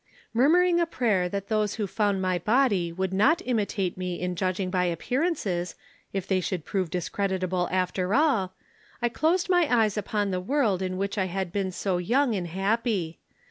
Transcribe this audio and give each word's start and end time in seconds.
Murmuring 0.33 0.79
a 0.79 0.87
prayer 0.87 1.29
that 1.29 1.47
those 1.47 1.75
who 1.75 1.85
found 1.85 2.23
my 2.23 2.39
body 2.39 2.91
would 2.91 3.13
not 3.13 3.39
imitate 3.45 3.99
me 3.99 4.19
in 4.19 4.35
judging 4.35 4.71
by 4.71 4.85
appearances, 4.85 5.75
if 6.11 6.25
they 6.25 6.41
should 6.41 6.65
prove 6.65 6.89
discreditable 6.89 7.67
after 7.71 8.15
all, 8.15 8.55
I 8.99 9.09
closed 9.09 9.47
my 9.47 9.67
eyes 9.71 9.97
upon 9.97 10.31
the 10.31 10.41
world 10.41 10.81
in 10.81 10.97
which 10.97 11.19
I 11.19 11.25
had 11.25 11.51
been 11.51 11.71
so 11.71 11.99
young 11.99 12.33
and 12.33 12.47
happy. 12.47 13.19